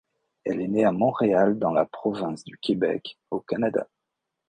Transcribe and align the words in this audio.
Elle 0.45 0.61
est 0.61 0.67
née 0.67 0.83
à 0.83 0.91
Montréal 0.91 1.59
dans 1.59 1.69
la 1.71 1.85
province 1.85 2.43
du 2.43 2.57
Québec, 2.57 3.19
au 3.29 3.39
Canada. 3.39 3.87